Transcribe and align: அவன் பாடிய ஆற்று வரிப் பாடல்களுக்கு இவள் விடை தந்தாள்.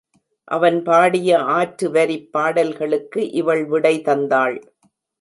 அவன் 0.47 0.83
பாடிய 0.83 1.39
ஆற்று 1.49 1.91
வரிப் 1.91 2.31
பாடல்களுக்கு 2.31 3.31
இவள் 3.31 3.65
விடை 3.65 4.01
தந்தாள். 4.01 4.57